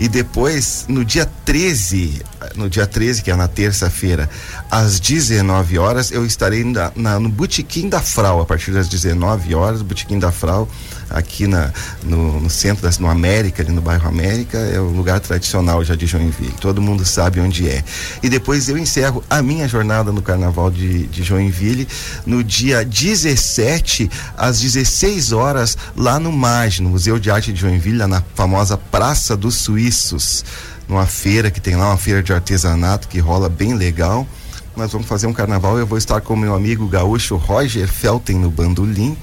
E 0.00 0.08
depois, 0.08 0.86
no 0.88 1.04
dia 1.04 1.30
13, 1.44 2.22
no 2.54 2.68
dia 2.70 2.86
13, 2.86 3.22
que 3.22 3.30
é 3.30 3.36
na 3.36 3.46
terça-feira, 3.46 4.28
às 4.70 4.98
19 4.98 5.78
horas, 5.78 6.10
eu 6.10 6.24
estarei 6.24 6.64
na, 6.64 6.90
na- 6.96 7.20
no 7.20 7.28
Botequim 7.28 7.90
da 7.90 8.00
Frau, 8.00 8.40
a 8.40 8.46
partir 8.46 8.70
das 8.72 8.88
19 8.88 9.54
horas, 9.54 9.82
Botequim 9.82 10.18
da 10.18 10.32
Frau, 10.32 10.66
aqui 11.10 11.46
na, 11.46 11.72
no, 12.02 12.40
no 12.40 12.50
centro, 12.50 12.88
da, 12.88 12.96
no 12.98 13.08
América, 13.08 13.62
ali 13.62 13.72
no 13.72 13.80
bairro 13.80 14.08
América, 14.08 14.58
é 14.58 14.80
o 14.80 14.88
lugar 14.88 15.20
tradicional 15.20 15.84
já 15.84 15.94
de 15.94 16.06
Joinville. 16.06 16.54
Todo 16.60 16.82
mundo 16.82 17.04
sabe 17.04 17.40
onde 17.40 17.68
é. 17.68 17.82
E 18.22 18.28
depois 18.28 18.68
eu 18.68 18.76
encerro 18.76 19.22
a 19.28 19.42
minha 19.42 19.68
jornada 19.68 20.12
no 20.12 20.22
Carnaval 20.22 20.70
de, 20.70 21.06
de 21.06 21.22
Joinville 21.22 21.86
no 22.24 22.42
dia 22.42 22.84
17, 22.84 24.10
às 24.36 24.60
16 24.60 25.32
horas, 25.32 25.76
lá 25.96 26.18
no 26.18 26.32
MAG, 26.32 26.82
no 26.82 26.90
Museu 26.90 27.18
de 27.18 27.30
Arte 27.30 27.52
de 27.52 27.60
Joinville, 27.60 27.98
lá 27.98 28.08
na 28.08 28.22
famosa 28.34 28.76
Praça 28.76 29.36
dos 29.36 29.56
Suíços, 29.56 30.44
numa 30.88 31.06
feira 31.06 31.50
que 31.50 31.60
tem 31.60 31.76
lá, 31.76 31.88
uma 31.88 31.96
feira 31.96 32.22
de 32.22 32.32
artesanato 32.32 33.08
que 33.08 33.18
rola 33.18 33.48
bem 33.48 33.74
legal. 33.74 34.26
Nós 34.76 34.92
vamos 34.92 35.06
fazer 35.08 35.26
um 35.26 35.32
carnaval. 35.32 35.78
Eu 35.78 35.86
vou 35.86 35.96
estar 35.96 36.20
com 36.20 36.36
meu 36.36 36.54
amigo 36.54 36.86
gaúcho 36.86 37.36
Roger 37.36 37.88
Felten 37.88 38.36
no 38.38 38.50
bandolim 38.50 39.16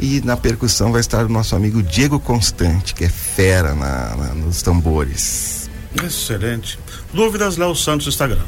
e 0.00 0.20
na 0.22 0.36
percussão 0.36 0.90
vai 0.90 1.00
estar 1.00 1.24
o 1.24 1.28
nosso 1.28 1.54
amigo 1.54 1.80
Diego 1.82 2.18
Constante, 2.18 2.92
que 2.94 3.04
é 3.04 3.08
fera 3.08 3.72
na- 3.74 4.16
na- 4.16 4.34
nos 4.34 4.62
tambores. 4.62 5.70
Excelente. 6.04 6.76
Dúvidas, 7.12 7.56
Léo 7.56 7.74
Santos, 7.76 8.08
Instagram. 8.08 8.42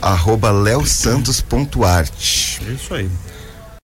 Arroba 0.00 0.50
leosantos.arte. 0.50 2.60
É 2.68 2.72
isso 2.72 2.92
aí. 2.94 3.08